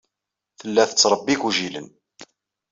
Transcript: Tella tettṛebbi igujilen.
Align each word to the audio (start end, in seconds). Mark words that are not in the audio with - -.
Tella 0.59 0.83
tettṛebbi 0.89 1.31
igujilen. 1.33 1.87